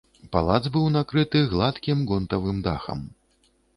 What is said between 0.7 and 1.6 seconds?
быў накрыты